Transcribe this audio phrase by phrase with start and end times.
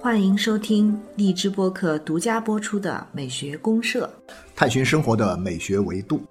[0.00, 4.10] 欢迎收听荔枝播客独家播出的《美学公社》，
[4.56, 6.22] 探寻生活的美学维度。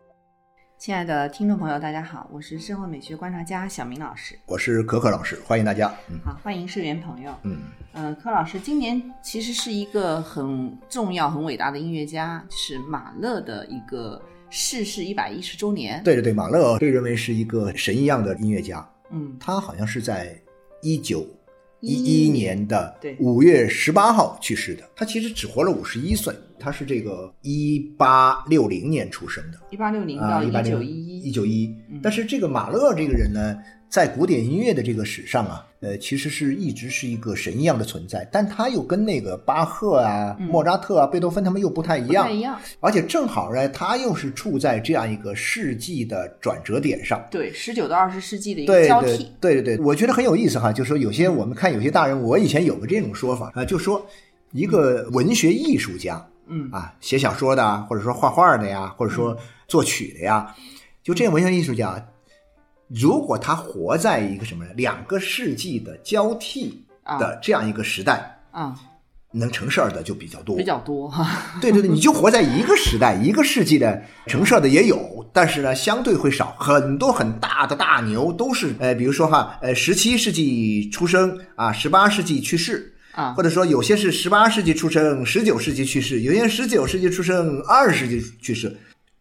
[0.80, 4.38] 亲爱的听众朋友，大家好，我是生活美学观察家小明老师。
[4.46, 5.94] 我是可可老师，欢迎大家。
[6.10, 7.32] 嗯好，欢迎社员朋友。
[7.44, 7.58] 嗯，
[7.94, 18.88] 呃，柯老师今年其实是一个很重要、很伟大的音乐家，是马勒的一个逝世一百一十周年。，对对对，马勒被认为是一个神一样的音乐家。
[19.12, 20.40] 嗯，他好像是在
[20.82, 21.28] 一九
[21.80, 24.84] 一一一年的对五月十八号去世的。
[24.96, 32.00] 他其实只活了五十一岁，他是这个一八六零年出生的一八六零啊，到一九一一九一嗯。
[32.02, 33.58] 但是这个马勒这个人呢，
[33.90, 42.36] 在古典音乐的这个史上啊，呃，其实是一直是一个神一样的存在，但他又跟那个巴赫啊、嗯莫扎特啊、贝多芬他们又不太一样不太。
[42.36, 42.60] 一样。
[42.80, 47.24] 而且正好呢，他又是处在这样一个世纪的转折点上。
[47.30, 49.32] 对，十九到二十世纪的一个交替。
[49.40, 54.04] 对对对，我觉得很有意思哈，就是说有些我们看有些大人，我以前有过这种说法啊，就说
[54.54, 60.56] 一个文学艺术家嗯啊，写小说的啊，或者说画画的呀，或者说作曲的呀，
[61.04, 62.04] 就这样文学艺术家，
[62.88, 66.84] 如果他活在一个什么两个世纪的交替
[67.20, 68.76] 的这样一个时代，啊，
[69.34, 71.60] 能成事儿的就比较多，比较多 哈。
[71.62, 76.56] 对对对，你就活在一个时代、 一个世纪的成事儿的也有，但是呢，相对会少。
[76.58, 88.76] 很多很大的大牛都是，呃，比如说哈，呃，十七世纪出生啊，十八世纪去世，啊或者说有些是十八世纪出生，十九世纪去世，有些十九世纪出生，二十世纪去世。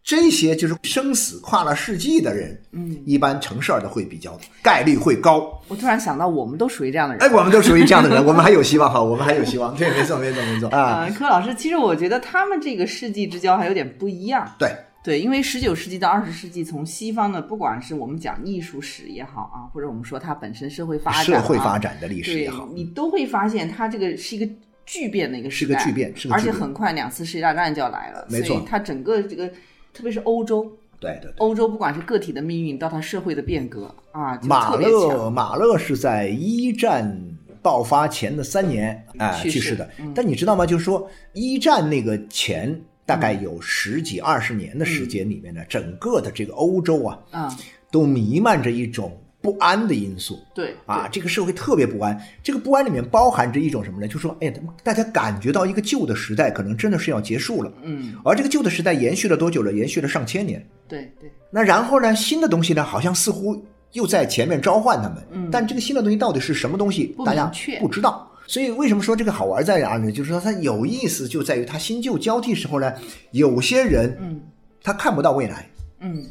[0.07, 5.61] 这些就是生死跨了世纪的人，嗯，一般成事儿的会比较概率会高。
[5.67, 7.21] 我突然想到，我们都属于这样的人。
[7.21, 9.75] 哎，我们都属于这样的人，我们还有希望哈，我们还有希望。
[9.75, 14.49] 对，没错，没错，没错啊，啊，柯老师，其实我觉得他们这个世纪之交还有点不一样。
[14.57, 14.73] 对。
[15.03, 24.49] 对，因为十九世纪到二十世纪，从西方的，不管是我们讲艺术史也好啊，或者我们说它本身社会发展、啊、社会发展的历史也好，你都会发现它这个是一个
[24.85, 29.49] 巨变的一个时代，是个巨变是个而且很快两次世界大战就要来了，没错所以它整个这个，
[29.97, 31.33] 特别是欧洲，对对对。
[31.39, 35.33] 欧洲不管是个体的命运到它社会的变革啊，就马勒，强。
[35.33, 37.19] 马勒是在一战
[37.63, 40.13] 爆发前的三年啊、去世去世的嗯。
[40.13, 40.67] 但你知道吗？
[40.67, 47.57] 就是说一战那个前大概有十几二十年的时间里面呢，整个的这个欧洲啊，啊，
[47.89, 50.37] 都弥漫着一种不安的因素。
[50.53, 52.19] 对啊，这个社会特别不安。
[52.43, 54.07] 这个不安里面包含着一种什么呢？
[54.09, 54.53] 就说，哎，
[54.83, 57.71] 大家感觉到一个旧的时代可能真的是要结束了。
[57.81, 59.71] 嗯，而这个旧的时代延续了多久了？
[59.71, 60.61] 延续了上千年。
[60.85, 68.29] 对对，那然后呢，新的东西呢，好像似乎又在前面召唤他们，嗯但这个新的东西到底是什么东西，大家不知道。
[68.47, 70.11] 所以为什么说这个好玩在哪呢？
[70.11, 72.93] 就是说它有意思就在于它新旧交替时候呢，
[73.31, 74.41] 有些人嗯
[74.83, 75.69] 他看不到未来，
[76.01, 76.25] 嗯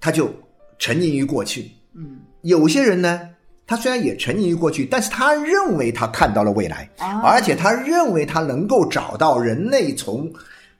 [0.00, 0.30] 他就
[0.78, 1.70] 沉溺于过去；嗯
[2.42, 3.20] 有些人呢，
[3.66, 10.30] 他虽然也沉溺于过去，但是他认为他看到了未来，啊，而且他认为他能够找到人类从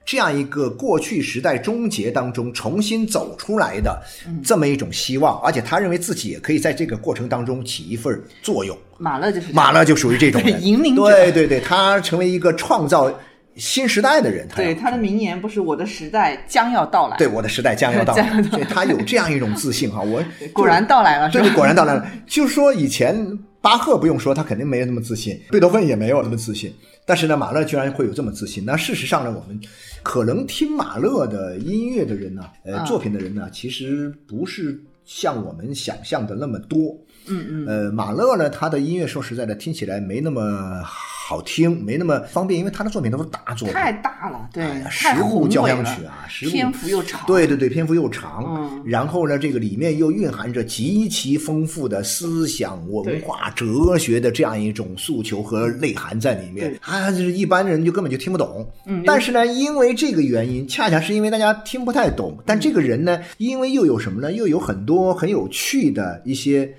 [0.05, 4.41] 这样一个过去时代终结当中重新走出来的嗯。
[4.43, 8.75] 这么一种希望，而且他认为自己也可以在这个过程当中起一份作用。
[8.97, 11.03] 马勒就是马勒就属于这种人， 引领者。
[11.03, 13.11] 对对对，他成为一个创造
[13.59, 14.47] 新时代的人。
[14.47, 20.01] 他对他的名言不是“我的时代将要到来”，对我的时代将要到来 来，所以他有这样一种自信哈。
[20.01, 21.49] 我 果然到来了，是这吧？
[21.49, 22.09] 个果然到来了。
[22.25, 26.73] 就是说，以前巴赫不用说，他肯定没有那么自信，贝多芬也没有那么自信。
[27.05, 28.63] 但是呢，马勒居然会有这么自信。
[28.63, 29.59] 那事实上呢，我们
[30.03, 36.95] 可能听马勒的音乐的人呢，呃，啊作品的人呢，其实不是像我们想象的那么多。
[37.27, 41.03] 嗯嗯呃，马勒呢，他的音乐说实在的，听起来没那么好
[41.41, 58.65] 听，没那么方便，因为他的作品都是大作品，太大了，对，十部交响曲啊十部篇幅又长，对对对，篇幅又长，嗯然后呢，这个里面又蕴含着极其丰富的思想、文化、哲学的这样一种诉求和内涵在里面对，啊，就是一般人就根本就听不懂。
[58.85, 64.31] 嗯但是呢，因为这个原因，恰恰是因为大家听不太懂，但这个人呢，因为又有什么呢？
[64.31, 66.73] 又有很多很有趣的一些。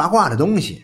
[0.00, 0.82] 八卦的东西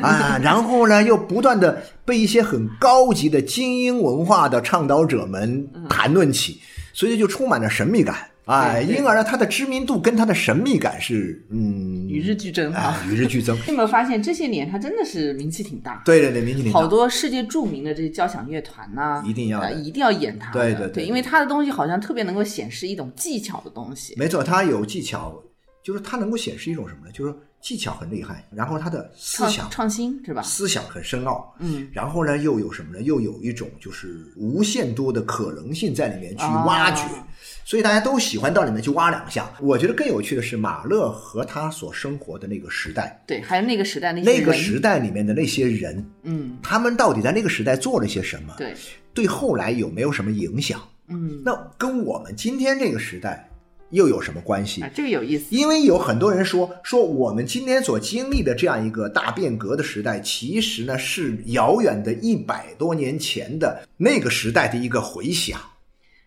[0.00, 6.58] 啊，然后呢，又不断的被一些很高级的精英文化的倡导者们谈论起，
[6.94, 8.16] 所以就充满了神秘感。
[8.46, 13.06] 哎，对对因而呢，它的知名度跟它的神秘感是嗯与日俱增啊啊。
[13.06, 13.54] 与日俱增。
[13.56, 16.00] 你 有没有发现这些年它真的是名气挺大？
[16.06, 20.50] 对对对，名气挺大好多世界著名的这些交响乐团呐、一定要一定要演它。
[20.52, 24.14] 对对对对，因为它的东西好像特别能够显示一种技巧的东西。
[24.16, 25.38] 没错，它有技巧，
[25.82, 27.12] 就是它能够显示一种什么呢？
[27.12, 30.42] 就是说技巧很厉害，然后他的思想创新是吧？
[30.42, 33.00] 思想很深奥，嗯，然后呢，又有什么呢？
[33.00, 37.26] 又有一种就是无限多的可能性在里面去挖掘，啊
[37.64, 39.50] 所以大家都喜欢到里面去挖两下。
[39.62, 48.52] 我觉得更有趣的是马勒和他所生活的那个时代，对，还有那个时代那些那个时代里面的那些人，嗯，他们到底在那个时代做了些什么？
[48.58, 48.74] 对，
[49.14, 50.78] 对后来有没有什么影响？
[51.08, 53.48] 嗯，那跟我们今天这个时代
[53.94, 54.90] 又有什么关系啊，？
[54.94, 55.46] 这个有意思。
[55.50, 65.58] 因为有很多人说说我们今天所经历的这样一个大变革的时代，其实呢是遥远的一百多年前的那个时代的一个回响，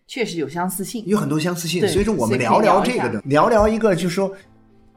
[0.08, 1.04] 确实有相似性。
[1.06, 1.88] 有很多相似性。
[1.88, 4.34] 所以说，我们聊聊这个的，聊聊一个，就是说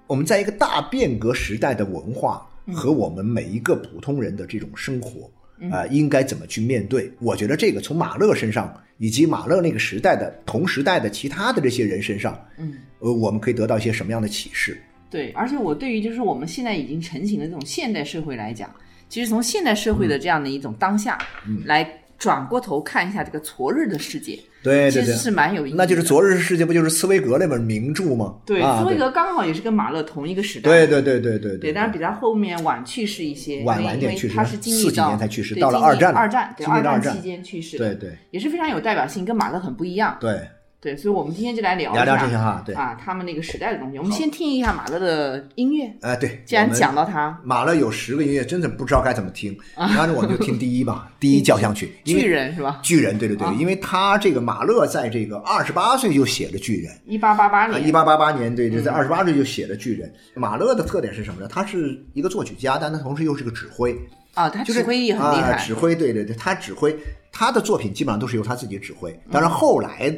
[0.07, 5.31] 我们在一个大变革时代的文化嗯和我们每一个普通人的这种生活。
[5.71, 7.13] 啊、应该怎么去面对？
[7.21, 14.79] 我觉得这个从马勒身上，以及马勒那个时代的同时代的其他的这些人身上，嗯，呃，我们可以得到一些什么样的启示？
[15.09, 18.71] 对，而且我对于就是我们现在已经成型的这种现代社会来讲，
[19.09, 21.17] 其实从现代社会的这样的一种当下，
[21.49, 21.83] 嗯来
[22.21, 25.79] 转过头看一下这个昨日的世界，对对对，其实是蛮有意义的。
[25.79, 28.37] 那就是昨日世界不就是茨威格那本名著吗？
[28.45, 30.71] 对，啊、茨威格刚好也是跟马勒同一个时代。
[30.71, 40.19] 对对对对对对，但是比他后面晚去世一些，晚晚点去世他是经历四几到年才去世到了二战二战对二战期间去世的，对对也是非常有代表性，跟马勒很不一样。
[40.21, 40.47] 对，
[40.81, 43.99] 对，所以我们今天就来聊聊聊这些哈，对，啊，他们那个时代的东西。
[43.99, 52.81] 我们先听一下马勒的音乐，哎对，既然讲到他，马勒有十个音乐，真的不知道该怎么听，然后我们就听第一吧， 第一交响曲，巨人是吧？
[52.83, 56.91] 巨人，对对对啊，因为他这个马勒在这个二十八岁就写了巨人。
[57.05, 60.11] 一八八八啊，年，一八八八年，对，嗯就在二十八岁就写了巨人。
[60.35, 61.47] 马勒的特点是什么呢？
[61.47, 63.95] 他是一个作曲家，但他同时又是个指挥，
[64.33, 66.97] 啊，他就是指挥也很厉害啊，，指挥，对对对，他指挥
[67.31, 69.15] 他的作品基本上都是由他自己指挥。
[69.31, 70.11] 当然后来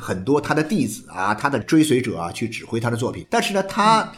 [0.00, 4.10] 很多他的弟子啊，他的追随者啊去指挥他的作品，但是呢，他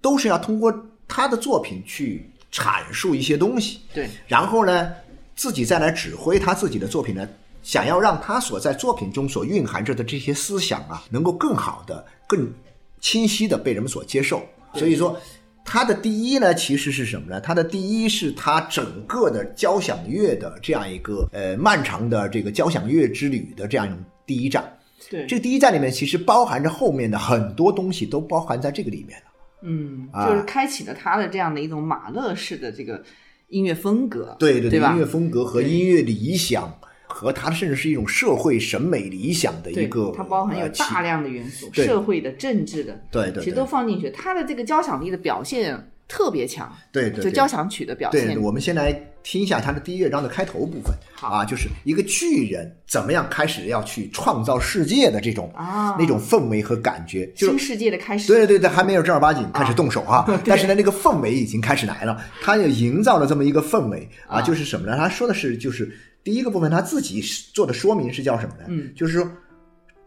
[0.00, 0.72] 都是要通过
[1.08, 4.92] 他的作品去阐述一些东西，对，然后呢，
[5.34, 7.28] 自己再来指挥他自己的作品呢，
[7.62, 12.52] 想要让他所在作品中所蕴含着的这些思想啊，能够更好的、更
[13.00, 14.42] 清晰的被人们所接受。
[14.74, 15.18] 所以说，
[15.64, 17.40] 他的第一呢，其实是什么呢？
[17.40, 24.64] 他的第一是他整个的交响乐的这样一个呃漫长的这个交响乐之旅的这样一种第一站。
[25.10, 29.24] 对，这个第一站里面其实包含着后面的很多东西，都包含在这个里面了。
[29.62, 30.28] 嗯，啊。
[30.28, 33.02] 就是开启了他的这样的一种马勒式的这个
[33.48, 36.72] 音乐风格，对对对音乐风格和音乐理想，
[37.06, 44.10] 和它甚至是一种社会审美理想的一个，它包含有大量的元素，社会的、政治的，对对其实都放进去。
[44.10, 47.24] 他的这个交响力的表现特别强，对对对。
[47.24, 48.26] 就交响曲的表现。
[48.26, 48.92] 对，现，我们先来
[49.22, 50.94] 听一下它的第一乐章的开头部分。
[51.14, 51.28] 好。
[51.28, 55.96] 啊，就是一个巨人怎么样开始要去创造世界的这种啊。
[55.98, 58.28] 那种氛围和感觉，就是新世界的开始。
[58.28, 64.08] 对对对，还没有正儿八经开始动手啊、但是呢，那个氛围已经开始来了，他也营造了这么一个氛围。
[64.28, 64.42] 啊，啊。
[64.42, 64.96] 就是什么呢？
[64.96, 65.90] 他说的是，就是
[66.22, 67.20] 第一个部分他自己
[67.52, 68.64] 做的说明是叫什么呢？
[68.68, 69.28] 嗯，就是说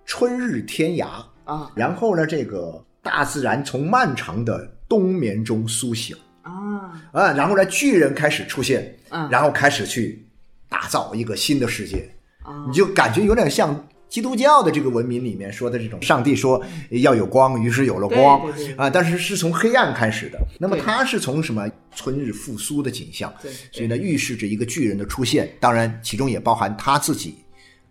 [0.05, 1.07] 春日天涯，
[1.43, 1.69] 啊。
[1.75, 6.17] 然后呢，这个大自然从漫长的冬眠中苏醒。
[6.41, 9.29] 啊，啊，然后呢，巨人开始出现，嗯。
[9.29, 10.25] 然后开始去
[10.67, 12.09] 打造一个新的世界，
[12.43, 12.65] 啊。
[12.67, 18.41] 你就感觉有点像基督教的这个文明里面说的这种，上帝说要有光，于是有了光。
[18.75, 20.39] 啊，但是是从黑暗开始的。
[20.59, 21.69] 那么对它是从什么？
[21.95, 23.33] 春日复苏的景象？
[23.41, 23.51] 对。
[23.71, 25.51] 所以呢，预示着一个巨人的出现。
[25.59, 27.35] 当然，其中也包含他自己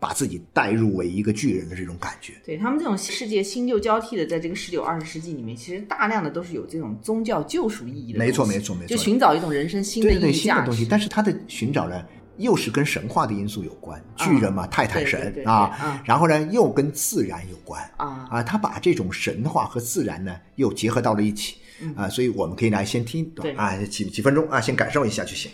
[0.01, 2.35] 把自己带入为一个巨人的这种感觉。
[2.45, 8.19] 对他们这种世界新旧交替的，在这个十九二十世纪里面，其实大量的都是有这种宗教救赎意义的。
[8.19, 8.89] 没错没错没错。
[8.89, 12.05] 就寻找一种人生新的对对对，意义新的东西，但是他的寻找呢，
[12.37, 17.83] 又是跟神话的因素有关，巨人嘛，泰坦神对对对啊嗯，然后呢，又跟自然有关。
[17.97, 18.29] 啊。
[18.31, 21.57] 啊，他把这种神话和自然呢又结合到了一起。
[21.95, 23.55] 啊，所以我们可以来先听一段对。
[23.57, 25.51] 啊，几几分钟啊，先感受一下就行。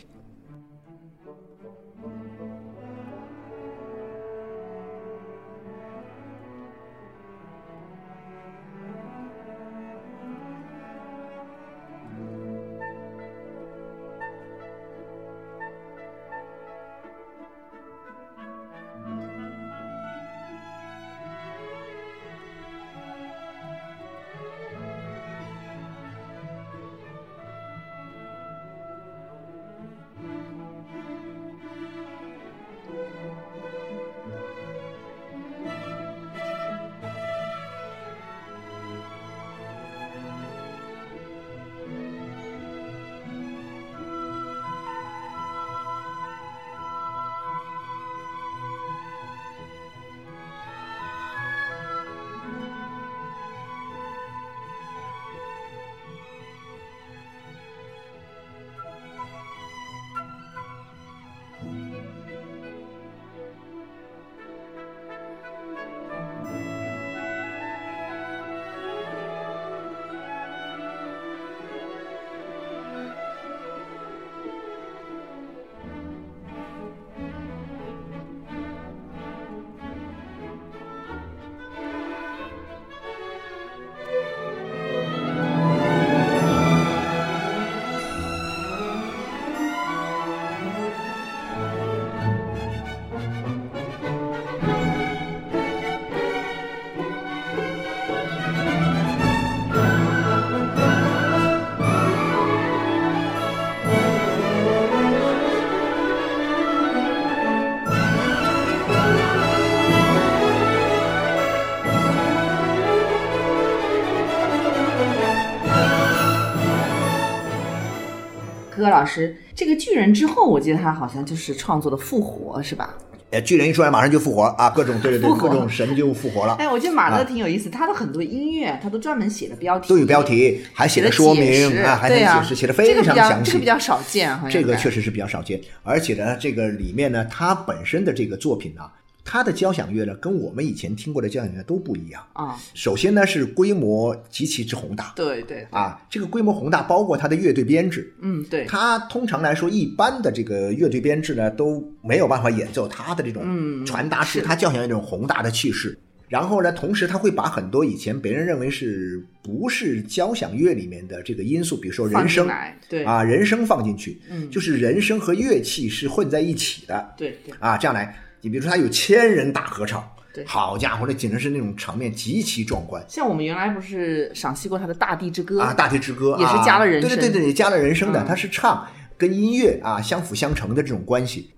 [118.84, 122.94] 柯老师，这个巨人之后，我记得他好像就是创作的复活，是吧？
[123.30, 133.66] 哎，巨人一出来马上就复活啊，各种对对对，各种神就复活了，哎，我觉得马勒挺有意思，他的很多音乐他都专门写了标题，都有标题，还写写了了说明啊，还能解释，写的非个比较常详细这个比。
[133.66, 138.82] 较少见，好像实这个确实是比较少见，而且呢，这个里面呢，他本身的这个作品呢，
[139.24, 142.22] 它的交响乐呢，跟我们以前听过的交响乐都不一样。
[142.34, 145.12] 啊，首先呢，是规模极其之宏大。
[145.16, 154.42] 对对，啊，这个规模宏大包括它的乐队编制，嗯对，它通常来说，一般的这个乐队编制呢，都没有办法演奏它的这种嗯传达出是。
[154.42, 155.98] 它交响乐这种宏大的气势。
[156.26, 162.48] 然后呢，同时他会把很多以前别人认为是不是交响乐里面的这个因素，比如说人声，
[162.88, 163.04] 对。
[163.04, 164.50] 啊，人声放进去，嗯。
[164.50, 167.14] 就是人声和乐器是混在一起的。
[167.16, 173.02] 对对，啊，这样来，你比如说他有千人大合唱，对好家伙，那简直是那种场面极其壮观。
[173.08, 178.86] 像我们原来不是赏析过他的《大地之歌》啊，大地之歌也是加了人声啊、对对对对，加了人声的，嗯它是唱
[179.16, 181.50] 跟音乐啊相辅相成的这种关系。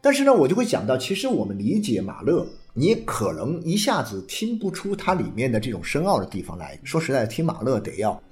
[0.00, 6.78] 但是呢，我就会讲到，其实我们理解马勒，你可能一下子听不出它里面的这种深奥的地方来。
[6.84, 8.22] 说实在的，听马勒得要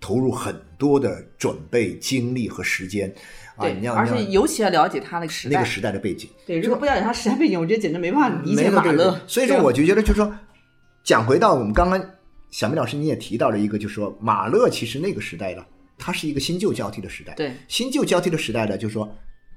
[0.00, 3.14] 投入很多的准备、精力和时间
[3.56, 6.28] 啊，对你，要而且尤其要了解他那个时代，那个时代的背景。
[6.46, 9.20] 对，如果不了解他时代背景，我觉得简直没办法理解马勒。
[9.26, 10.34] 所以说，我就觉得就是说，
[11.02, 12.04] 讲回到我们刚刚
[12.50, 15.64] 小明老师你也提到了一个，就是说马勒其实那个时代呢，
[15.98, 17.34] 他是一个新旧交替的时代。
[17.34, 19.08] 对，新旧交替的时代呢，就是说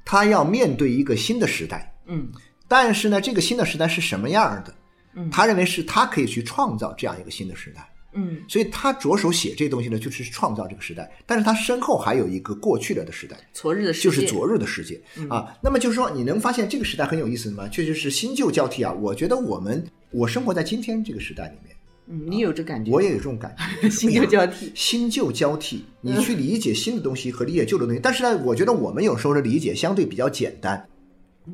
[0.06, 2.28] 他要面对一个新的时代，嗯
[2.68, 4.74] 但是呢，这个新的时代是什么样的？
[5.16, 7.88] 嗯他认为是他可以去创造这样一个新的时代。
[8.18, 15.56] 嗯所以他着手写这东西呢，就是创造这个时代，但是他身后还有一个过去了的时代，昨日的世界就是昨日的世界啊。
[15.62, 17.68] 那么就是说，你能发现这个时代很有意思吗？
[17.70, 18.92] 确实是新旧交替啊。
[18.92, 21.76] 我觉得我们我生活在今天这个时代里面，
[22.08, 22.92] 嗯，你有这感觉？
[22.92, 30.88] 我也有这种感觉， 新旧交替，新旧交替，你去理解新的东西和理解旧的东西，但是呢，我觉得我们有时候的理解相对比较简单。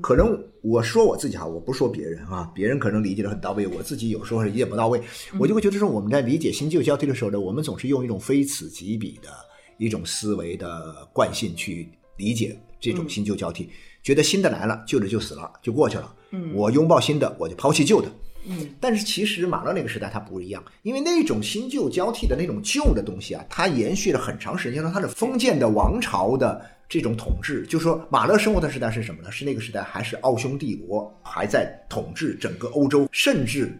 [0.02, 5.02] 可能我说我自己哈，我不说别人啊，别人可能理解的很到位，我自己有时候理解不到位，
[5.40, 9.30] 我就会觉得说我们在理解新旧交替的时候呢，我们总是用一种非此即彼的
[9.78, 13.70] 一种思维的惯性去理解这种新旧交替，
[14.02, 16.14] 觉得新的来了，旧的就死了，就过去了。
[16.32, 18.12] 嗯我拥抱新的，我就抛弃旧的。
[18.46, 26.62] 嗯但是其实马勒那个时代它不一样，因为那种新旧交替的那种旧的东西啊，它延续了很长时间，它的封建的王朝的
[26.94, 29.32] 这种统治，就说马勒生活的时代是什么呢？
[29.32, 33.76] 是那个时代还是奥匈帝国还在统治整个欧洲，甚至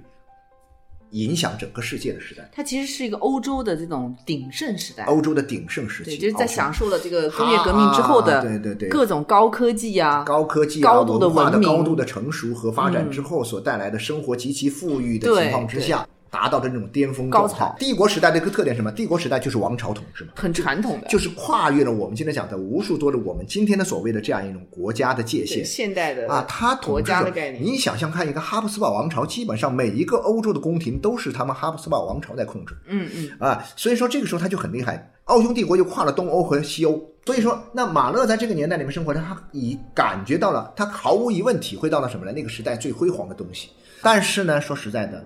[1.12, 5.04] 影响整个世界的时代，它其实是一个欧洲的这种鼎盛时代。
[5.04, 17.76] 欧洲的鼎盛时期，对，就是在享受了这个工业革命之后的啊对对对各种高科技啊，高科技、啊、高度的文明高度的成熟和发展嗯之后所带来的生活极其富裕的情况之下，达到的那种巅峰高状态潮。
[17.78, 18.92] 帝国时代的一个特点是什么？
[18.92, 25.64] 帝国时代就是王朝统治嘛，很传统的，就是跨越了我们今天讲的无数多的我们今天的所谓的这样一种国家的界限。
[25.64, 27.64] 现代的啊，它统国治着家的概念。
[27.64, 32.76] 你想想看，一个哈布斯堡王朝，基本上每一个欧洲的宫廷都是他们哈布斯堡王朝在控制。
[32.88, 35.12] 嗯嗯，啊，所以说这个时候他就很厉害。
[35.26, 42.34] 奥匈帝国就跨了东欧和西欧，所以说那马勒在这个年代里面生活，他已感觉到了，他毫无疑问体会到了什么呢？
[42.34, 43.70] 那个时代最辉煌的东西。
[44.02, 45.26] 但是呢，说实在的，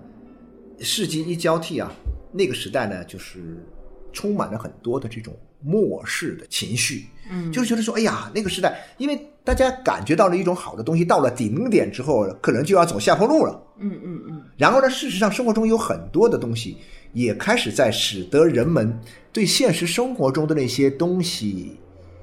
[0.79, 1.91] 世纪一交替啊，
[2.31, 3.63] 那个时代呢，就是
[4.11, 7.05] 充满了很多的这种漠视的情绪。
[7.29, 13.61] 嗯就是觉得说，哎呀，那个时代，因为大家感觉到了一种好的东西，到了顶点之后，可能就要走下坡路了。
[13.79, 16.77] 嗯嗯嗯，然后呢，事实上生活中有很多的东西
[17.11, 18.97] 也开始在使得人们
[19.33, 21.77] 对现实生活中的那些东西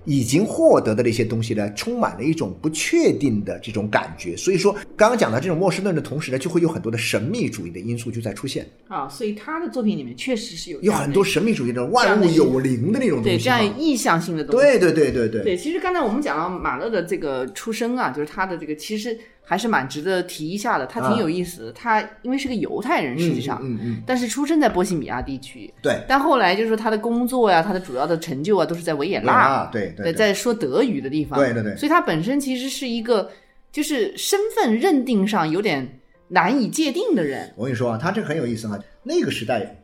[0.04, 4.36] 已经获得的那些东西呢，充满了一种不确定的这种感觉。
[4.36, 13.50] 所以说，刚刚讲到这种末世论的同时呢，就会有很多的神秘主义的因素就在出现，啊，所以他的作品里面确实是有有很多神秘主义的万物有灵的那种东西对这。
[13.50, 14.66] 样意向性的东西。
[14.66, 21.72] 对对对对对对，其实刚才我们讲到马勒的这个出生啊，就是他的这个其实还是蛮值得提一下的，他挺啊有意思的。
[21.72, 33.30] 他因为是个犹太人，实际上，嗯嗯嗯，但是出生在波西米亚地区，对，但后来就是说他的工作呀、他的主要的成就啊，都是在维也纳，啊，对对对，在说德语的地方，对对对所以他本身其实是一个
[33.70, 37.52] 就是身份认定上有点难以界定的人。
[37.56, 38.78] 我跟你说啊，他这个很有意思哈。
[39.02, 39.76] 那个时代，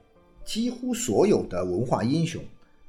[0.42, 2.42] 几乎所有的文化英雄，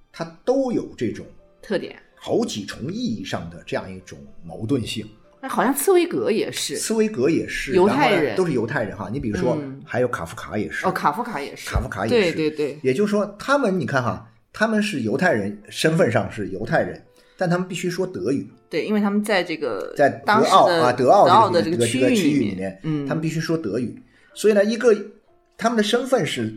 [0.10, 1.26] 他都有这种
[1.62, 5.06] 特点，好几重意义上的这样一种矛盾性。
[5.42, 9.10] 那好像茨威格也是，茨威格也是犹太人都是犹太人哈。
[9.12, 12.34] 你比如说，嗯还有卡夫卡也是，哦，卡夫卡也是，卡夫卡也是。
[12.34, 17.04] 对对对，也就是说，他们你看哈，他们是犹太人，身份上是犹太人，
[17.38, 24.00] 但他们必须说德语，对，因为他们在这个在德奥啊，德奥奥这个的这个这个区域里里面，嗯，他们必须说德语。
[24.34, 24.96] 所以呢，一个
[25.58, 26.54] 他们的身份是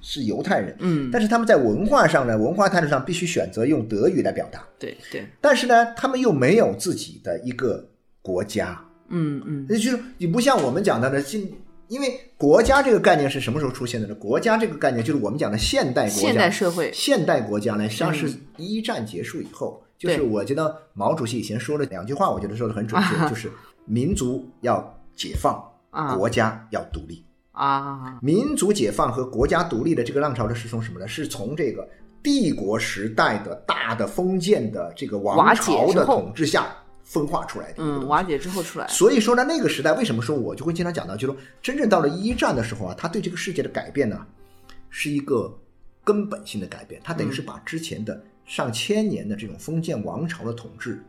[0.00, 7.86] 是犹太人，嗯，但是他们在文化上呢，文化态度上必须选择用德语来表达，对对，但是呢，他们又没有自己的一个
[8.24, 9.66] 国家，嗯嗯。
[9.68, 11.52] 那就是你不像我们讲的呢，今
[11.88, 14.14] 因为国家这个概念是什么时候出现的呢？
[14.14, 16.90] 国家这个概念就是我们讲的现代国家，现代社会。
[16.94, 18.40] 现代国家呢，实际上是嗯。
[18.56, 23.52] 一战结束以后，就是我觉得毛主席以前说了两句话，我觉得说的很准确，啊 就是
[23.84, 24.82] 民族要
[25.14, 26.16] 解放，啊。
[26.16, 27.22] 国家要独立。
[27.52, 31.06] 啊，民族解放和国家独立的这个浪潮呢，是从什么呢？
[31.06, 31.88] 是从这个
[32.20, 44.26] 帝国时代的大的封建的这个王朝的统治下分化出来的嗯，瓦解之后出来，所以说呢，那个时代为什么说我就会经常讲到，就是说真正到了一战的时候啊，他对这个世界的改变呢，
[44.88, 45.54] 是一个
[46.02, 47.00] 根本性的改变。
[47.04, 51.04] 他等于是把之前的上千年的这种封建王朝的统治，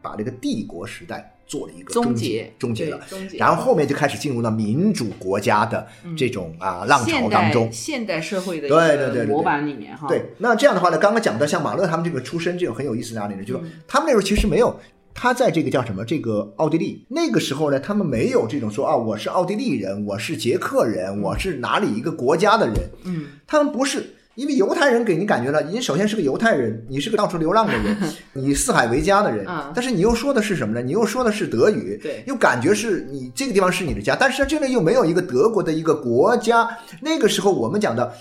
[0.00, 3.00] 把这个帝国时代做了一个终结结，终结了。
[3.08, 5.86] 终结，然后后面就开始进入了民主国家的
[6.16, 7.68] 这种啊浪潮当中。
[7.72, 13.42] 现代社会的一对对对模板里面哈，对，那这样的话呢，刚刚讲到像马勒他们这个出身，这种很有意思的哪里呢？
[13.42, 14.78] 就是说他们那时候其实没有。
[15.18, 16.04] 他在这个叫什么？
[16.04, 22.74] 这个奥地利那个时候呢，他们没有这种说啊，我是奥地利人，我是捷克人，我是哪里一个国家的人。
[23.04, 27.96] 嗯，他们不是，因为犹太人给你感觉了，你首先是个犹太人，你是个到处流浪的人，
[28.34, 30.82] 你四海为家的人嗯，但是你又说的是什么呢？
[30.82, 36.68] 你又说的是德语，对又感觉是你这个地方是你的家，但是这里又没有一个德国的一个国家。
[37.00, 38.12] 那个时候我们讲的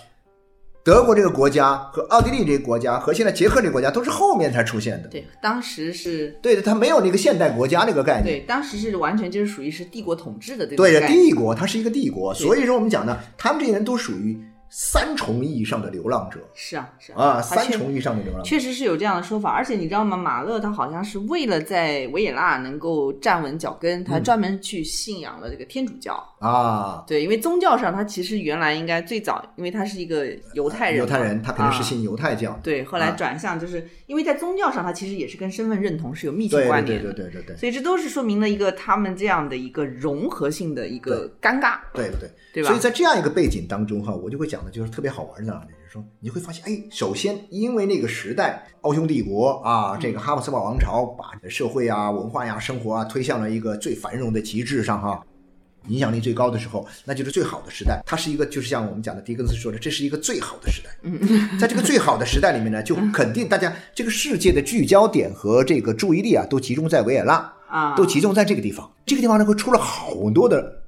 [0.85, 5.09] 德国这个国家和奥地利这个国家和现在捷克这个国家都是后面才出现的。
[5.09, 6.33] 对，当时是。
[6.41, 8.39] 对的，它没有那个现代国家那个概念。
[8.39, 14.39] 对，当时是完全就是属于是帝国统治的这个对的，帝国它是一个帝国，所以说我们讲呢，他们这些人都属于
[14.77, 18.49] 三重意义上的流浪者是啊是啊，啊三重意义上的流浪者。
[18.49, 20.17] 确实是有这样的说法，而且你知道吗？
[20.17, 26.21] 马勒他好像是为了在维也纳能够站稳脚跟，嗯他专门去信仰了这个天主教。
[26.39, 37.13] 啊，对，因为宗教上他其实原来应该最早，因为他是一个犹太人，犹太人他肯定是啊信犹太教，对，后来啊转向就是因为在宗教上，他其实也是跟身份认同是有密切关联的。
[37.13, 55.23] 对对对对对所以这都是说明了一个他们这样的一个融合性的一个尴尬，对对对，对吧所以在这样一个背景当中哈，我就会讲的就是特别好玩的，就是说你会发现，哎，首先因为那个时代奥匈帝国啊，这个哈布斯堡王朝把社会啊、文化呀、生活啊推向了一个最繁荣的极致上哈。
[55.88, 58.01] 影响力最高的时候，那就是最好的时代。
[58.08, 60.89] 它是一个，就是像我们讲的狄更斯说的，这是一个最好的时代。
[61.04, 61.19] 嗯，
[61.62, 67.54] 在这个最好的时代里面呢，就肯定大家这个世界的聚焦点和这个注意力啊，都集中在维也纳。
[67.67, 68.89] 啊，都集中在这个地方。
[69.06, 70.82] 这个地方呢，会出了好多的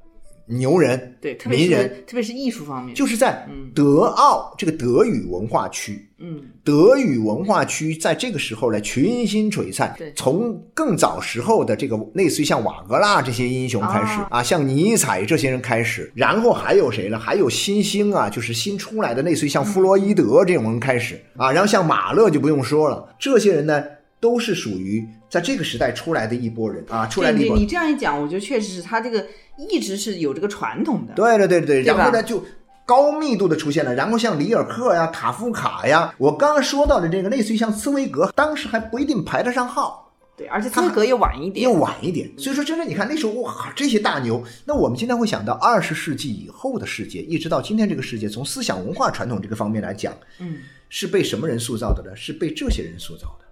[0.47, 6.03] 牛人，对，特别名人，是特别是艺术方面，就是在德奥这个德语文化区。
[6.19, 10.11] 嗯，德语文化区在这个时候呢，群星璀璨对。
[10.15, 17.19] 从更早时候的这个类似于像瓦格纳这些英雄开始啊啊，像尼采这些人开始，然后还有谁呢？
[17.19, 23.83] 还有新兴啊，就是新出来的，类似于像弗洛伊德这种人开始啊，然后像马勒就不用说了，这些人呢
[24.19, 29.25] 都是属于在这个时代出来的一波人啊，出来的一波你你这样一讲，我觉得确实是他这个
[29.57, 31.13] 一直是有这个传统的。
[31.13, 32.43] 对对对对，对然后呢就
[32.85, 41.77] 高密度的出现了，然后像里尔克呀、卡夫卡呀，我刚刚说到的这个类似于像茨威格，当时还不一定排得上号，对，而且茨威格也晚一点要。
[41.77, 42.31] 晚一点。
[42.37, 52.15] 所以说，真的你看那时候哇，这些大牛，那我们今天会想到二十世纪以后的世界，一直到今天这个世界，从思想文化传统这个方面来讲，嗯，是被什么人塑造的呢？
[52.15, 53.46] 是被这些人塑造的。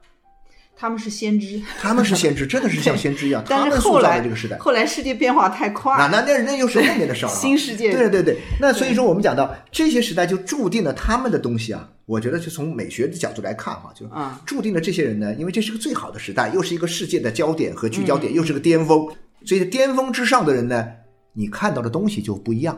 [0.78, 4.58] 他们是先知， 他们是先知，真的是像先知一样， 他但们塑造是后来了这个时代。
[4.58, 7.38] 后来世界变化太快，那那那那又是后面的事儿了啊。
[7.40, 11.90] 新世界对对对，那所以说我们讲到这些时代，就注定了他们的东西啊。
[12.06, 19.08] 我觉得就从美学的角度来看哈，就嗯注定了这些人呢，因为这是个最好的时代，又是一个世界的焦点和聚焦点，又是个巅峰，
[19.44, 20.86] 所以在巅峰之上的人呢，
[21.34, 22.78] 你看到的东西就不一样。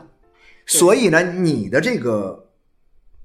[0.64, 2.48] 所以呢，你的这个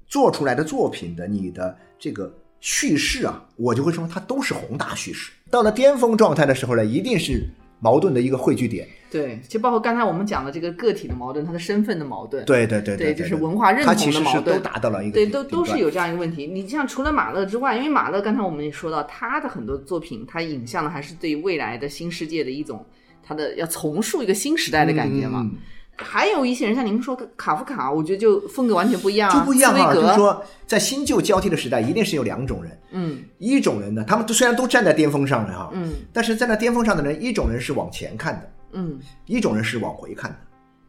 [0.06, 2.30] 做出来的作品的你的这个
[2.64, 5.30] 叙事啊，我就会说它都是宏大叙事。
[5.50, 7.46] 到了巅峰状态的时候呢，一定是
[7.78, 8.88] 矛盾的一个汇聚点。
[9.10, 15.78] 对，就包括刚才我们讲的这个个体的矛盾，他的身份的矛盾，对对对对，对，就是文化认它同的矛盾，都达到了一个对，都都是。
[15.78, 16.46] 有这样一个问题。
[16.46, 22.82] 你像除了马勒之外，因为马勒刚才我们也说到，他的很多作品，他影像的还是对未来的新世界的一种
[23.22, 25.42] 他的要重塑一个新时代的感觉嘛。
[25.42, 25.58] 嗯
[25.96, 32.78] 还有一些人像您说卡夫卡，我觉得就风格完全不一样、啊，就不一样哈、茨威格，就是说，在新旧交替的时代，一定是有两种人。
[32.90, 40.36] 嗯一种人呢，他们都虽然都站在巅峰上了哈，嗯但是在那巅峰上的人，一种人是往前看的，嗯一种人是往回看的，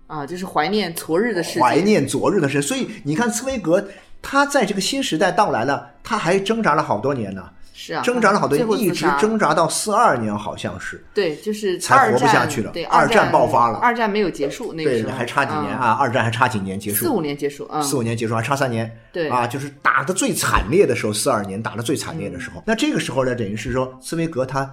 [0.07, 2.61] 啊，就是怀念昨日的事，怀念昨日的事。
[2.61, 3.87] 所以你看，茨威格
[4.21, 7.47] 他在这个新时代到来了，他还挣扎了好多年呢。
[7.77, 11.03] 是啊， 挣扎了好多年，一直挣扎到四二年，好像是。
[11.13, 15.91] 对，就是才活不下去了对，二战战爆发了二战没有结束，那个对时，候还差几年嗯啊？
[15.99, 17.21] 二战还差几年结束四五束？
[17.21, 18.89] 年结束啊，四五年结束还差三年。
[19.11, 22.63] 对啊，就是打的最惨烈的时候，四二年打的最惨烈的时嗯候。
[22.65, 24.71] 那这个时候呢，等于是说茨威格他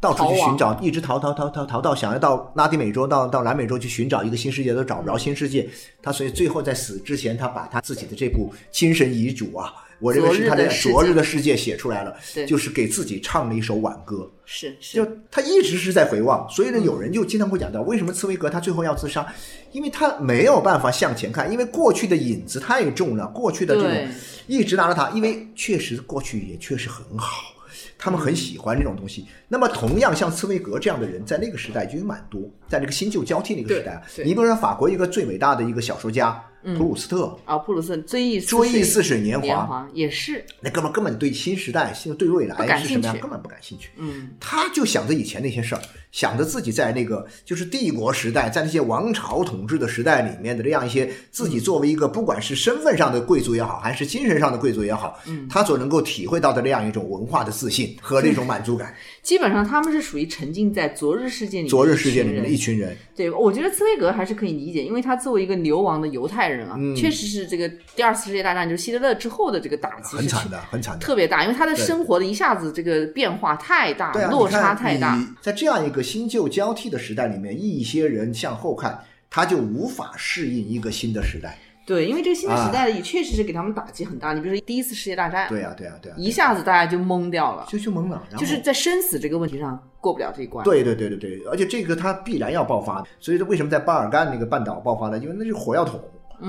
[0.00, 5.68] 到处去寻找，一直逃逃逃逃逃到想要到拉丁美洲、到到南美洲去寻找一个新世界，都找不着新世界。
[6.00, 14.30] 他所以最后在死之前，他把他自己的这部精神遗嘱啊，我认为是他的昨日的世界写出来了，就是给自己唱了一首挽歌。
[14.44, 19.26] 是是就他一直是在回望，所以呢，有人就经常会讲到，为什么茨威格他最后要自杀？
[19.72, 24.08] 因为他没有办法向前看，因为过去的影子太重了，过去的这种
[24.46, 27.54] 一直拿着他，因为确实过去也确实很好，
[27.98, 29.26] 他们很喜欢这种东西。
[29.48, 39.88] 那么，同样像茨威格这样的人，在那个时代就有蛮多，在这个新旧交替那个时代你比如说法国一个最伟大的一个小说家普鲁斯特，啊，普鲁斯追忆追忆似水年华。
[39.94, 43.90] 也是，那哥们儿根本对新时代、对未来是什么样根本不感兴趣。
[43.96, 58.94] 嗯，他就想着以前那些事儿，想着自己在那个就是帝国时代，在那些王朝统治的时代里面的这样一些自己作为一个不管是身份上的贵族也好，还是精神上的贵族也好，嗯，他所能够体会到的这样一种文化的自信和那种满足感。
[59.22, 71.00] 基本上他们是属于沉浸在昨日世界里昨日世界里面的一一群人，对，我觉得茨威格还是可以理解，因为他作为一个流亡的犹太人啊，嗯确实是这个第二次世界大战就是希特勒之后的这个打击很惨的，很惨的。
[71.00, 75.16] 特别大，因为他的生活的一下子这个变化太大，啊，落差太大。
[75.40, 78.98] 在这样一个新旧交替的时代里面，一些人向后看，
[79.30, 81.58] 他就无法适应一个新的时代。
[81.86, 84.34] 对，因为这个新的啊时代也确实是给他们打击很大。
[84.34, 90.62] 你比如说第一次世界大战，对呀、对呀、对呀、一下子大家就懵掉了，就就懵了，然后就是在生死这个问题上过不了这一关。
[90.64, 95.16] 对对对对对，而且这个它必然要爆发，所以说为什么在巴尔干那个半岛爆发呢？
[95.16, 95.98] 因为那是火药桶、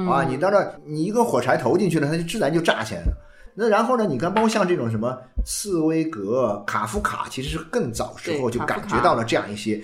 [0.09, 3.13] 啊，你到那你一个火柴投进去了，它就自然就炸起来了。
[3.59, 4.05] 那然后呢？
[4.05, 9.81] 你看，包括像这种什么茨威格、卡夫卡，其实是更早时候就感觉到了这样一些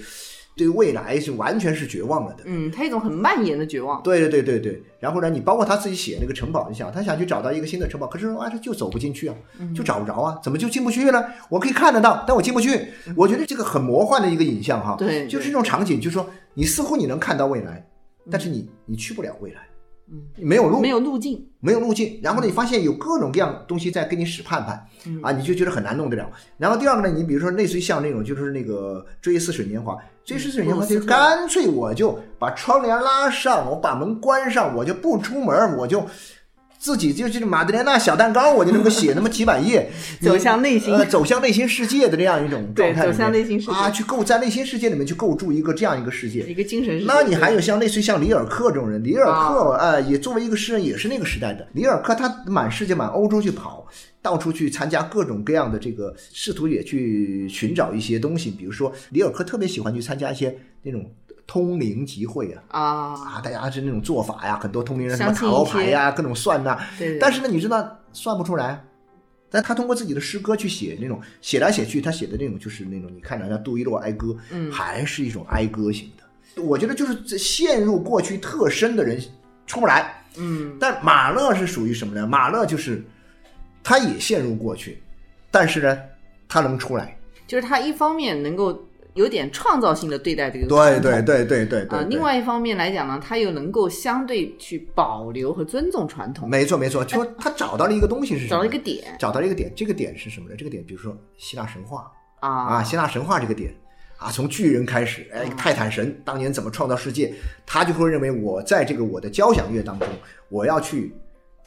[0.55, 2.43] 对未来是完全是绝望了的。
[2.45, 4.01] 嗯，他一种很蔓延的绝望。
[4.01, 9.35] 对对对对对，然后呢，你包括他自己写那个城堡，你想他想去找到一个新的城堡，可是啊，他就走不进去啊，
[9.75, 11.27] 就找不着啊，怎么就进不去了？
[11.49, 12.87] 我可以看得到，但我进不去。
[13.13, 17.85] 我觉得这个很魔幻的一个影像哈，对就是这种场景，就是说你似乎你能看到未来，
[18.31, 19.67] 但是你你去不了未来，
[20.09, 21.45] 嗯，没有路，没有路径。
[21.59, 24.85] 没有路径，然后呢，你发现有各种各样的东西在跟你使盼盼，
[25.23, 26.29] 啊，你就觉得很难弄得了。
[26.57, 36.05] 然后第二个呢，你比如说类似于像那种就是那个《追忆似水年华》，《追忆似水年华》就是干脆我就把窗帘拉上，我把门关上，我就不出门，我就。
[36.85, 39.89] 自己就就是马德莲娜小蛋糕，我就能够写那么几百页，
[40.21, 47.11] 走向内心呃，走向内心世界的这样一种状态走向内心世界啊，去构在内心世界里面去构筑一个这样一个世界，一个精神世界。
[47.11, 51.67] 那你还有像类似于像里尔克这种人，里尔克啊呃也作为一个诗人，也是那个时代的。
[51.73, 53.87] 里尔克他满世界满欧洲去跑，
[54.25, 58.49] 到处去参加各种各样的这个，试图也去寻找一些东西。
[58.49, 61.13] 比如说，里尔克特别喜欢去参加一些那种
[61.45, 62.63] 通灵集会啊。
[62.69, 62.81] 啊，
[63.35, 68.83] 啊，大家是那种做法呀，很多通灵人什么塔罗牌呀，各种算呐、对对但是呢，你知道算不出来，
[69.51, 76.63] 但他通过自己的诗歌去写那种写来写去，他写的那种就是那种你看着像杜伊洛哀歌，嗯还是一种哀歌型的。
[76.63, 79.21] 我觉得就是这陷入过去特深的人
[79.67, 80.23] 出不来。
[80.37, 82.25] 嗯，但马勒是属于什么呢？
[82.27, 83.01] 马勒就是
[83.85, 85.01] 他也陷入过去，
[85.51, 85.97] 但是呢，
[86.49, 87.15] 他能出来。
[87.45, 92.03] 就是他一方面能够有点创造性的对待这个对对对对对对。
[92.05, 98.49] 另外一方面来讲呢，他又能够相对去保留和尊重传统，没错没错，就他找到了一个东西是什么？
[98.49, 99.15] 找到一个点。
[99.19, 100.55] 找到了一个点，这个点是什么呢？
[100.57, 102.11] 这个点，比如说希腊神话。
[102.39, 102.49] 啊。
[102.49, 103.71] 啊，希腊神话这个点。
[104.17, 107.31] 啊，从巨人开始，哎，泰坦神当年怎么创造世界，
[107.65, 110.07] 他就会认为我在这个我的交响乐当中，
[110.49, 111.13] 我要去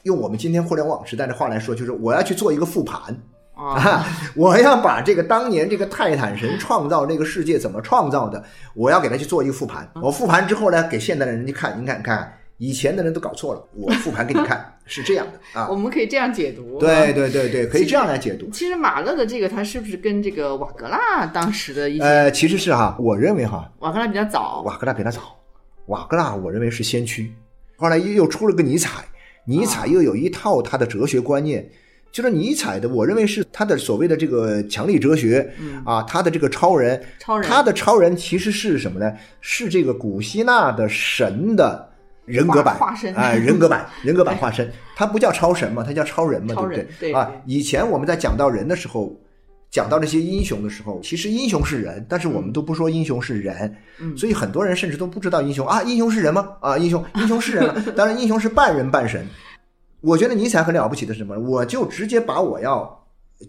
[0.03, 3.15] 用我们今天互联网时代的话来说，就是我要去做一个复盘。
[3.53, 4.05] 啊，啊！
[4.37, 8.41] 我要把这个当年这个泰坦神创造这个世界怎么创造的，
[8.73, 9.85] 我要给他去做一个复盘。
[10.01, 15.75] 我复盘之后呢，给现代的人去看，你看看，以前的人都搞错了，我复盘给你看， 是这样的啊我。
[15.75, 17.11] 们可以这样解读，对。
[17.11, 18.49] 对对对，可以这样来解读。
[18.49, 24.61] 其实马勒的这个，他是不是跟这个瓦格纳当时的一些、呃，其实是哈，我认为哈，瓦格纳比较早？
[24.65, 25.35] 瓦格纳比他早，
[25.87, 27.33] 瓦格纳我认为是先驱，
[27.75, 29.03] 后来又又出了个尼采，
[29.45, 31.69] 尼采又有一套他的哲学观念。
[32.11, 35.47] 就是尼采的，我认为是他的所谓的这个强力哲学，
[35.85, 37.47] 啊，他的这个超人，超人。
[37.47, 39.13] 他的超人其实是什么呢？
[39.41, 41.87] 是这个古希腊的神的
[42.25, 43.13] 人格版化化身。
[43.13, 47.13] 哎，人格版， 人格版化身，他不叫超神嘛，他叫超人嘛，对不对？
[47.13, 49.15] 啊，以前我们在讲到人的时候，
[49.71, 56.49] 讲到这些英雄的时候，其实英雄是人，但是我们都不说英雄是人，嗯所以很多人甚至都不知道英雄啊，英雄是人吗？
[56.59, 57.83] 啊，英雄，英雄是人吗？
[57.95, 59.25] 当然，英雄是半人半神。
[60.01, 61.37] 我觉得尼采很了不起的是什么？
[61.37, 62.98] 我就直接把我要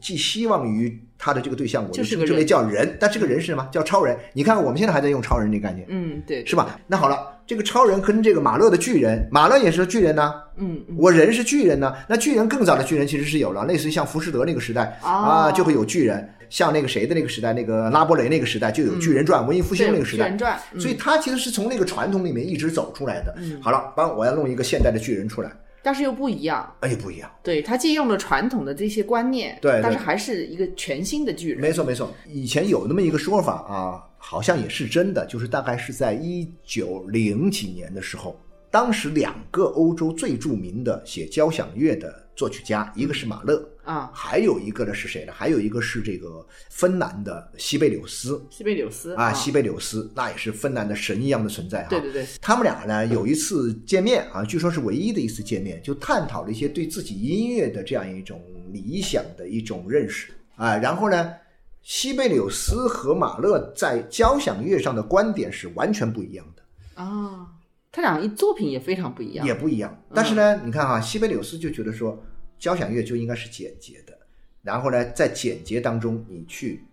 [0.00, 3.68] 寄希望于他的这个对象，我就称之为叫人，但这个人是什么？
[3.72, 4.16] 叫超人。
[4.33, 6.79] 你看看我们现在还在用超人这个概念，嗯，对，是吧？
[6.87, 16.29] 那好了，这个超人跟这个马勒的巨人，马勒也是巨人呢、嗯嗯我人是巨人呢，那巨人更早的巨人其实是有了，类似于像浮士德那个时代、啊，哦就会有巨人。
[16.50, 23.33] 像那个谁的那个时代，那个拉伯雷那个时代就有巨人传，文艺复兴那个时代巨人，传，嗯所以他其实是从那个传统里面一直走出来的。
[23.61, 26.75] 好了，帮我要弄一个现代的巨人出来，但是又不一样。
[26.81, 27.31] 哎，不一样。
[27.43, 31.61] 对，他借用了传统的这些观念，对对但是还是一个全新的巨人。
[31.61, 38.38] 没错没错，以前有那么一个说法啊，好像也是真的，就是大概是在一九零几年的时候，
[38.71, 45.33] 当时两个欧洲最著名的写交响乐的作曲家，一个是马勒，啊，还有一个呢是谁呢？
[45.37, 51.90] 还有一个是这个芬兰的西贝柳斯西贝柳斯啊，西贝柳斯那也是芬兰的神一样的存在哈。
[51.90, 60.79] 对对对，他们俩呢有一次见面啊，据说是唯一的一次见面，就探讨了一些对自己音乐的这样一种理想的一种认识啊。
[60.79, 61.35] 然后呢，
[61.83, 66.62] 西贝柳斯和马勒在交响乐上的观点是完全不一样的，
[67.03, 67.48] 啊，
[67.92, 69.46] 他俩一作品也非常不一样。
[69.46, 70.03] 也不一样。
[70.14, 72.18] 但是呢，你看哈、西贝柳斯就觉得说，
[72.61, 74.16] 交响乐就应该是简洁的，
[74.62, 76.85] 然后呢，在简洁当中你去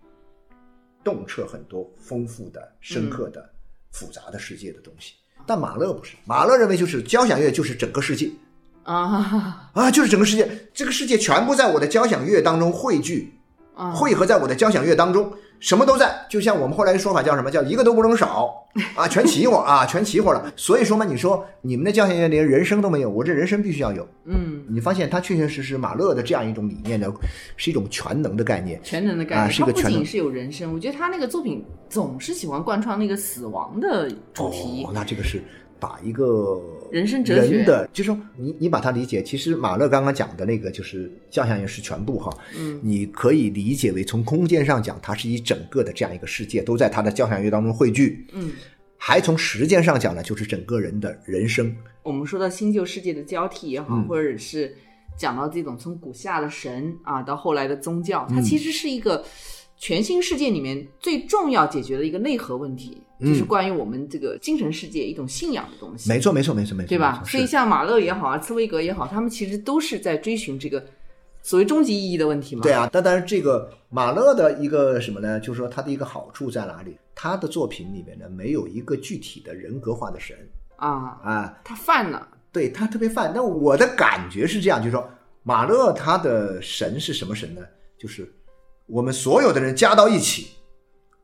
[1.04, 3.48] 洞彻很多丰富的、深刻的、
[3.92, 5.12] 复杂的世界的东西。
[5.46, 8.30] 但马勒不是，马勒认为就是交响乐就是整个世界。
[8.84, 9.70] 啊。
[9.74, 13.30] 啊，就是整个世界，这个世界全部在我的交响乐当中汇聚，
[13.74, 18.54] 啊，汇合在我的交响乐当中，什么都在，就像我们后来的说法叫什么叫一个都不能少
[18.94, 20.52] 啊，全齐活啊，全齐活了。
[20.56, 24.06] 所以说嘛，你说你们的交响乐连人生都没有，我这人生必须要有。
[24.24, 27.12] 嗯，你发现他确确实实马勒的这样一种理念呢，
[27.56, 28.80] 是一种全能的概念。
[28.82, 29.44] 全能的概念。
[29.46, 34.84] 啊是一个全能他不仅是有人生，我觉得他那个作品总是喜欢贯穿那个死亡的主题。
[34.86, 35.42] 哦，那这个是
[35.80, 37.56] 把一个人生哲学。
[37.56, 48.52] 人的，就是说你你把它理解，其实马勒刚刚讲的那个就是交响乐是全部哈，嗯，你可以理解为从空间上讲，它是一整个的这样一个世界都在他的交响乐当中汇聚，嗯，
[48.96, 54.74] 还从时间上讲呢，就是整个人的人生，我们说到新旧世界的交替也好，嗯或者是
[55.16, 58.36] 讲到这种从古希腊的神啊到后来的宗教，嗯。
[58.36, 59.24] 它其实是一个
[59.78, 66.08] 全新世界里面最重要解决的一个内核问题，嗯就是关于我们这个精神世界一种信仰的东西。
[66.08, 70.84] 没错没错没错没错，对吧所以像马勒也好啊，茨威格也好，他们其实都是在追寻这个
[71.42, 72.62] 所谓终极意义的问题嘛。
[72.62, 75.38] 对啊，但但是这个马勒的一个什么呢？
[75.38, 76.96] 就是说他的一个好处在哪里？
[77.14, 80.36] 他的作品里面呢，没有一个具体的人格化的神
[80.76, 83.32] 啊，啊，他犯了，对他特别犯。
[83.34, 85.08] 但我的感觉是这样，就是说
[85.44, 87.60] 马勒他的神是什么神呢？
[87.98, 88.32] 就是
[88.88, 90.48] 我们所有的人加到一起，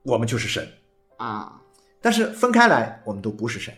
[0.02, 0.68] 我们就是神。
[1.16, 1.60] 啊，
[2.02, 3.72] 但是分开来，我们都不是神，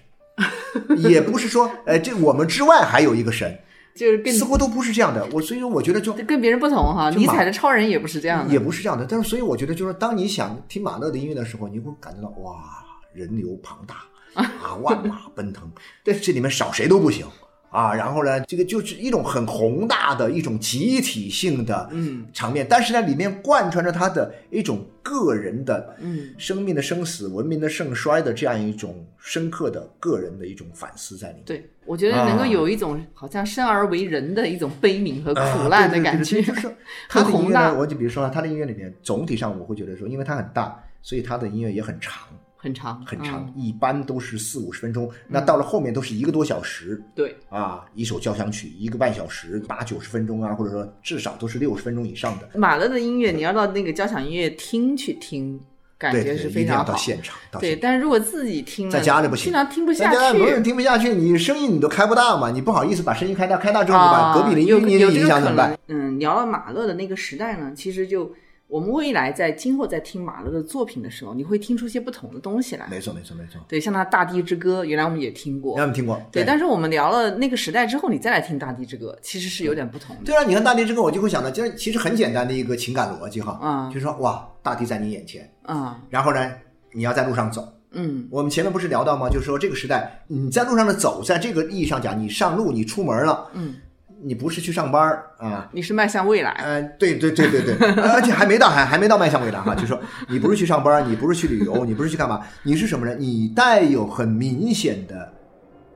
[0.99, 3.59] 也不是说，呃，这我们之外还有一个神，
[3.95, 5.25] 就是跟似乎都不是这样的。
[5.33, 7.11] 我所以说，我觉得就跟别人不同哈。
[7.11, 9.07] 尼采的超人也不是这样的，也不是这样的。
[9.09, 14.03] 但是，所以我觉得，就是当你想听马勒的音乐的时候，你会感觉到哇，人流庞大
[14.35, 15.71] 啊，万马奔腾，
[16.03, 17.27] 对，这里面少谁都不行
[17.77, 17.95] 啊。
[17.95, 31.45] 然后呢，这个就是一种很宏大的一种集体性的嗯场面，但是呢，里面贯穿着他的一种个人的嗯生命的生死、文明的盛衰的这样一种深刻的个人的一种反思在里面。
[31.45, 36.43] 对，我觉得能够啊有一种好像生而为人的一种悲悯和啊苦难的感觉，
[37.09, 42.27] 他的音乐很宏大，我就比如说他的音乐里面，总体上我会觉得说，因为它很大，所以他的音乐也很长，
[42.67, 45.09] 很长很长，嗯一般都是四五十分钟。
[45.29, 52.59] 那到了后面都是一个多小时对，啊，一首交响曲一个半小时，八九十分钟啊，或者说至少都是六十分钟以上的。
[52.59, 55.61] 马勒的音乐，你要到那个交响音乐厅去听，
[55.97, 56.93] 感对对，觉是一定要非常好。
[56.93, 57.83] 到现场，到对，现场。
[57.83, 60.63] 但是如果自己听，在家里不行经常听不在下家不是去。
[60.63, 65.79] 听不下去，你声音你都开不大嘛，你不好意思把声音开大，开大之后你把啊，隔壁邻有居你影响怎么办？
[65.87, 66.17] 能。
[66.17, 68.33] 嗯，聊了马勒的那个时代呢，其实就
[68.69, 72.87] 我们未来在今后在听马勒的作品的时候，你会听出些不同的东西来。
[72.91, 75.77] 没错没错没错，对，像他《大地之歌》，原来我们也听过。
[75.77, 76.21] 原来我们听过？
[76.33, 80.23] 对，但是我们聊了那个时代之后，你再来听《大地之歌》，其实是有点不同的。
[80.25, 86.53] 对啊，你看大地之歌，我就会想到，就是其实很简单的一个情感逻辑哈，嗯就是说哇，大地在你眼前，啊，然后呢，
[86.93, 87.73] 你要在路上走。
[87.99, 89.31] 嗯我们前面不是聊到吗？
[89.31, 93.77] 就是说这个时代，你在路上的走，在这个意义上讲，你上路，你出门了，嗯，
[94.23, 95.69] 你不是去上班儿啊。
[95.73, 96.51] 你是迈向未来。
[96.53, 103.15] 呃，对对对对对，而且还没到还还没到迈向未来哈，就是说你不是去上班，你不是去旅游，你不是去干嘛，你是什么呢？
[103.19, 105.33] 你带有很明显的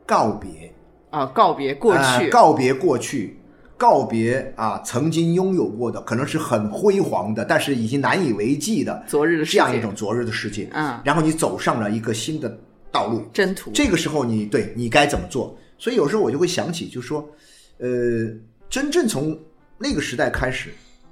[0.07, 0.73] 告别，
[1.11, 3.39] 啊，告别过呃去，告别过去，
[3.77, 10.69] 告别啊曾经拥有过的，可能是很辉煌的，但是已经难以为继的昨日的这样一种昨日的世界。
[10.73, 12.59] 嗯然后你走上了一个新的
[12.93, 13.71] 道路，征途。
[13.73, 15.57] 这个时候你对你该怎么做？
[15.79, 17.27] 所以有时候我就会想起，就说，
[17.81, 18.31] 呃，
[18.69, 19.39] 真正从
[19.79, 20.71] 那个时代开始，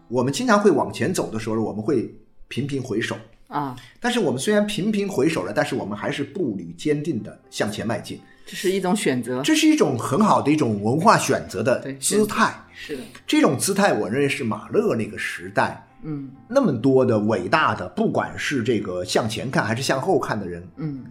[0.09, 2.15] 我们经常会往前走的时候，我们会
[2.49, 3.17] 频频回首。
[3.49, 8.21] 啊，但是我们虽然频频回首了，但是我们还是步履坚定的向前迈进。
[8.45, 9.43] 这是一种选择。
[9.43, 12.55] 这是一种很好的一种文化选择的姿态。
[12.75, 21.05] 是的，这种姿态，我认为是马勒那个时代嗯那么多的伟大的，不管是这个向前看还是向后看的人，嗯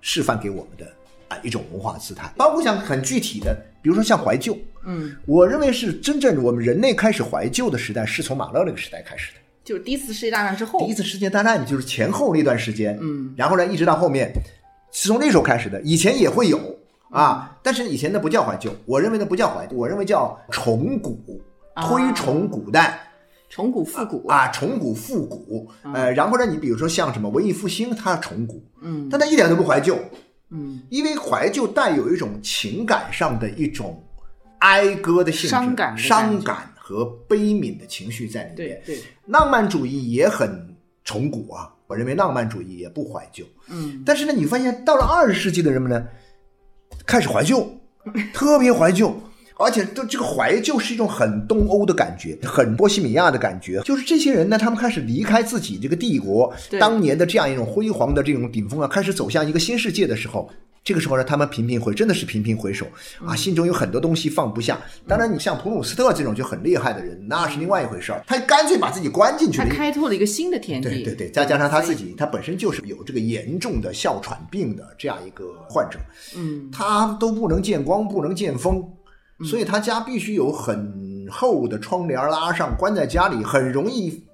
[0.00, 0.90] 示范给我们的
[1.28, 2.32] 啊一种文化姿态。
[2.38, 3.54] 包括像很具体的，
[3.86, 9.38] 比如说像怀旧，嗯，我认为是真正我们人类开始怀旧的时代，是从马勒那个时代开始的。
[9.62, 14.32] 就是第一次世界大战之后，第一次世界大战就是前后那段时间，嗯，然后呢，一直到后面，
[14.90, 15.80] 是从那时候开始的。
[15.82, 16.58] 以前也会有
[17.10, 21.40] 啊，但是以前那不叫怀旧，我认为那不叫怀旧，我认为叫重古，
[21.74, 21.86] 啊。
[21.86, 23.00] 推崇古代。
[23.48, 25.70] 重古复古，啊，重古复古。
[25.94, 29.08] 呃，然后呢，你比如说像什么文艺复兴，它重古，嗯。
[29.08, 29.96] 但它一点都不怀旧，
[30.50, 34.02] 嗯，因为怀旧带有一种情感上的一种
[34.60, 38.56] 哀歌的性质，伤感伤感和悲悯的情绪在里面。
[38.56, 38.82] 对。
[38.86, 43.44] 对，浪漫主义也很崇古啊，我认为浪漫主义也不怀旧。
[43.68, 44.02] 嗯。
[44.06, 46.06] 但是呢，你发现到了二十世纪的人们呢，
[47.04, 47.68] 开始怀旧，
[48.32, 49.20] 特别怀旧，
[49.58, 53.80] 而且都这个怀旧是一种很东欧的感觉，很波西米亚的感觉。
[53.84, 60.48] 就是这些人呢，他们开始离开自己这个帝国当年的这样一种辉煌的这种顶峰啊，开始走向一个新世界的时候。
[60.84, 62.86] 这个时候呢，他们频频回，真的是频频回首
[63.18, 64.78] 啊，嗯心中有很多东西放不下。
[65.08, 68.22] 当然，你像普鲁斯特这种就很厉害的人，那是另外一回事儿。
[68.24, 75.98] 他干脆把自己关进去了，他开拓了一个新的天地，对对对，再加上他自己，他本身就是有这个严重的哮喘病的这样一个患者，
[76.36, 78.80] 嗯他都不能见光，不能见风，
[79.44, 84.24] 所以他家必须有很厚的窗帘拉上，关在家里，很容易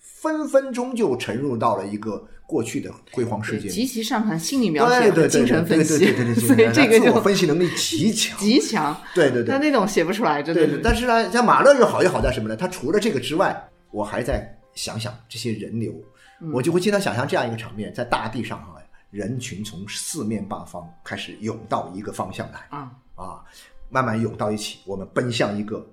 [0.00, 3.74] 分分钟就沉入到了一个过去的辉煌世，界里。
[3.74, 8.38] 极其擅长心理描写和对对对精神分析，对对对 这个就分析能力极强。
[8.38, 9.48] 极强，对对对。
[9.48, 12.54] 但，那种写不出来，真的对对，但是呢，像马勒又好又好在什么呢？
[12.54, 15.92] 他除了这个之外，我还在想想这些人流，
[16.40, 16.52] 嗯。
[16.52, 18.78] 我就会经常想象这样一个场面，在大地上啊，
[19.10, 22.60] 人群从四面八方开始涌到一个方向来。
[22.70, 23.40] 啊，啊，
[23.92, 25.86] 慢慢涌到一起，我们奔向一个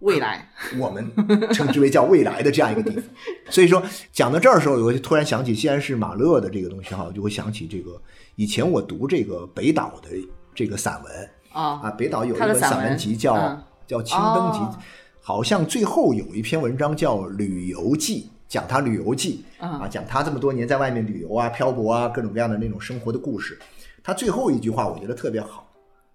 [0.00, 0.46] 未来，
[0.78, 1.10] 我们
[1.52, 3.02] 称之为叫未来的这样一个地方。
[3.48, 7.98] 所以说，讲到这儿的时候，我就突然想起，既然是马勒的这个东西哈，我就会想起这个
[8.36, 10.08] 以前我读这个北岛的
[10.54, 11.30] 这个散文。
[11.52, 14.78] 啊啊，北岛有一他的散本散文文集叫、嗯叫《青灯集》哦
[15.22, 23.58] 好像最后有一篇文章叫《旅游记》，讲他旅游记、嗯啊，讲他这么多年在外面旅游啊、漂泊啊，各种各样的那种生活的故事。
[24.04, 25.66] 他最后一句话我觉得特别好，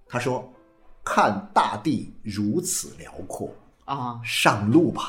[0.07, 0.47] 他说
[1.03, 3.49] ：“看大地如此辽阔，
[3.85, 5.01] 啊，上路吧！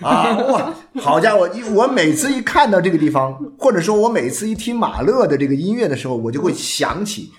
[0.00, 1.48] 啊，哇，好家伙！
[1.48, 7.32] 一我每次一看到这个地方，或者说我每次一听马勒的这个音乐的时候，我就会想起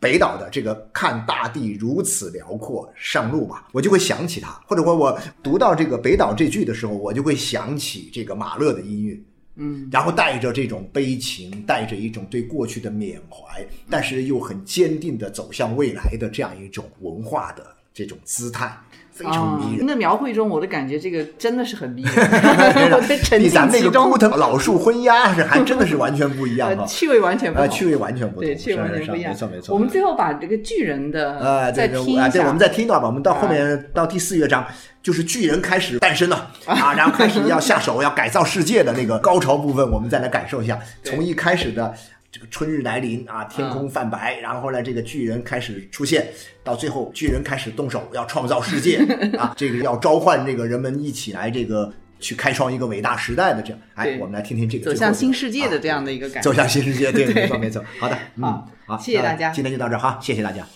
[0.00, 4.58] 北岛的这个“看大地如此辽阔，上路吧”，我就会想起他。
[4.66, 9.18] 或者说我读到这个北岛这句的时候，我就会想起这个马勒的音乐。
[9.56, 18.76] 嗯，然后带着这种悲情，带着一种对过去的缅怀，但是又很坚定的走向未来的这样一种文化的这种姿态，
[19.14, 19.86] 非常迷啊人。
[19.86, 22.10] 那描绘中，我的感觉这个真的是很迷人，
[23.38, 27.76] 比咱那个枯，藤老树昏鸦是还真的是完全不一样呃，哈，气味完全不啊，同。
[27.76, 29.32] 趣味完全不同，对，气味完全不一样。
[29.32, 29.74] 没错没错。
[29.74, 33.06] 我们最后把这个巨人的呃，再听一下，我们再听一段吧。
[33.06, 34.66] 我们到后面到第四乐章，
[35.02, 40.78] 就是巨人开始诞生了 啊，然后开始要下手要改造世界的那个高潮部分，我们再来感受一下。
[41.02, 41.94] 从一开始的
[42.34, 46.26] 这个春日来临啊，天嗯空泛白，然后呢，这个巨人开始出现，
[46.64, 48.96] 到最后巨人开始动手要创造世界
[49.38, 53.78] 啊，这个要召唤这个人们一起来这个去开创一个伟大时代的这样。
[53.94, 56.50] 哎，我们来听听这个走向新世界的啊这样的一个感觉。
[56.50, 57.84] 走向新世界，对，对没错没错。
[58.00, 58.42] 好的，嗯
[58.84, 60.66] 好，谢谢大家那今天就到这儿哈，谢谢大家。